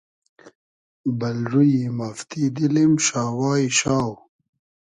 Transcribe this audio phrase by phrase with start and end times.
[1.19, 4.11] بئل رویی مافتی دیلیم شاوای شاو